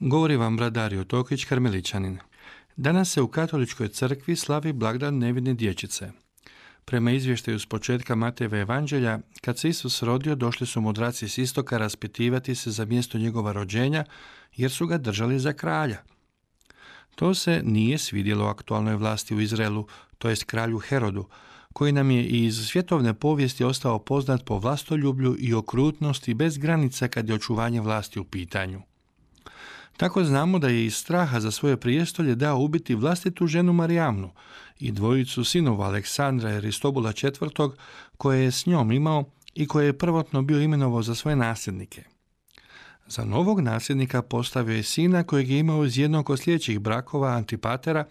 [0.00, 2.18] Govori vam brat Dario Tokić, karmeličanin.
[2.76, 6.10] Danas se u katoličkoj crkvi slavi blagdan nevine dječice.
[6.84, 11.78] Prema izvještaju s početka Matejeva evanđelja, kad se Isus rodio, došli su mudraci s istoka
[11.78, 14.04] raspitivati se za mjesto njegova rođenja,
[14.56, 16.02] jer su ga držali za kralja.
[17.14, 19.86] To se nije svidjelo aktualnoj vlasti u Izraelu,
[20.18, 21.26] to jest kralju Herodu,
[21.72, 27.28] koji nam je iz svjetovne povijesti ostao poznat po vlastoljublju i okrutnosti bez granica kad
[27.28, 28.82] je očuvanje vlasti u pitanju.
[29.96, 34.30] Tako znamo da je iz straha za svoje prijestolje dao ubiti vlastitu ženu Marijamnu
[34.78, 37.46] i dvojicu sinova Aleksandra Aristobula IV.
[38.16, 42.04] koje je s njom imao i koje je prvotno bio imenovao za svoje nasljednike.
[43.06, 48.04] Za novog nasljednika postavio je sina kojeg je imao iz jednog od sljedećih brakova Antipatera,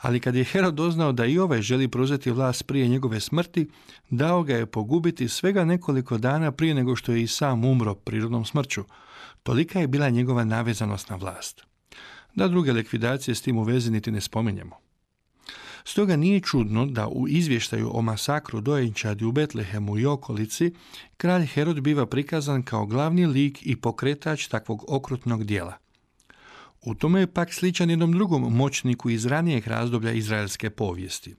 [0.00, 3.68] ali kad je Herod doznao da i ovaj želi preuzeti vlast prije njegove smrti,
[4.10, 8.44] dao ga je pogubiti svega nekoliko dana prije nego što je i sam umro prirodnom
[8.44, 8.84] smrću.
[9.44, 11.64] Tolika je bila njegova navezanost na vlast.
[12.34, 14.76] Da druge likvidacije s tim u vezi niti ne spominjemo.
[15.84, 20.74] Stoga nije čudno da u izvještaju o masakru dojenčadi u Betlehemu i okolici
[21.16, 25.76] kralj Herod biva prikazan kao glavni lik i pokretač takvog okrutnog dijela.
[26.82, 31.34] U tome je pak sličan jednom drugom moćniku iz ranijeg razdoblja izraelske povijesti.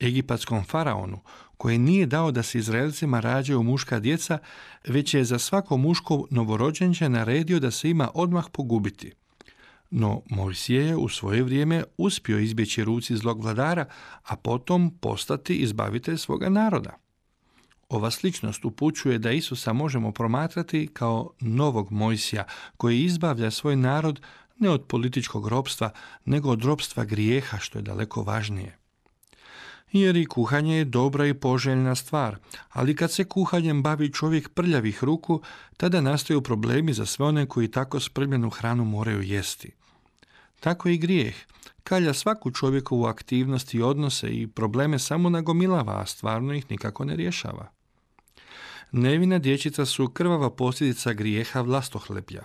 [0.00, 1.20] Egipatskom faraonu,
[1.62, 4.38] koji nije dao da se Izraelcima rađaju muška djeca,
[4.86, 9.12] već je za svako muško novorođenče naredio da se ima odmah pogubiti.
[9.90, 13.86] No Mojsije je u svoje vrijeme uspio izbjeći ruci zlog vladara,
[14.24, 16.96] a potom postati izbavitelj svoga naroda.
[17.88, 22.44] Ova sličnost upućuje da Isusa možemo promatrati kao novog Mojsija
[22.76, 24.20] koji izbavlja svoj narod
[24.58, 25.90] ne od političkog ropstva,
[26.24, 28.81] nego od ropstva grijeha, što je daleko važnije.
[29.92, 32.36] Jer i kuhanje je dobra i poželjna stvar,
[32.70, 35.42] ali kad se kuhanjem bavi čovjek prljavih ruku,
[35.76, 39.72] tada nastaju problemi za sve one koji tako spremljenu hranu moraju jesti.
[40.60, 41.34] Tako i grijeh.
[41.84, 47.16] Kalja svaku čovjekovu aktivnost i odnose i probleme samo nagomilava, a stvarno ih nikako ne
[47.16, 47.70] rješava.
[48.92, 52.42] Nevina dječica su krvava posljedica grijeha vlastohleblja.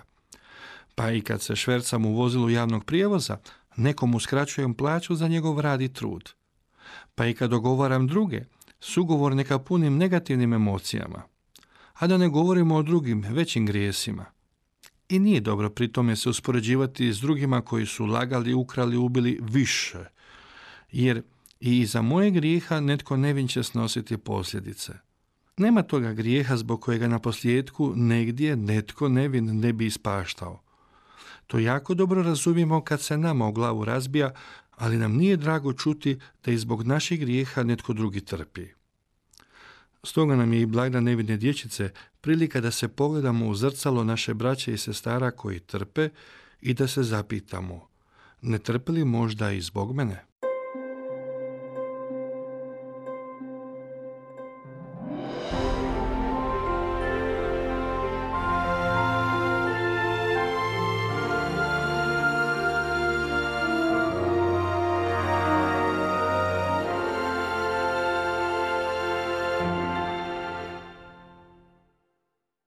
[0.96, 3.38] Pa i kad se švercam u vozilu javnog prijevoza,
[3.76, 6.37] nekom uskraćujem plaću za njegov rad i trud.
[7.16, 8.42] Pa i kad dogovaram druge,
[8.80, 11.24] sugovor neka punim negativnim emocijama.
[11.94, 14.26] A da ne govorimo o drugim, većim grijesima.
[15.10, 20.06] I nije dobro pri tome se uspoređivati s drugima koji su lagali, ukrali, ubili više.
[20.92, 21.22] Jer
[21.60, 24.94] i iza moje grijeha netko nevin će snositi posljedice.
[25.58, 30.62] Nema toga grijeha zbog kojega na posljedku negdje netko nevin ne bi ispaštao.
[31.48, 34.34] To jako dobro razumijemo kad se nama u glavu razbija,
[34.78, 38.68] ali nam nije drago čuti da i zbog naših grijeha netko drugi trpi.
[40.04, 41.90] Stoga nam je i blagda nevine dječice
[42.22, 46.10] prilika da se pogledamo u zrcalo naše braće i sestara koji trpe
[46.62, 47.88] i da se zapitamo,
[48.42, 50.26] ne trpe li možda i zbog mene?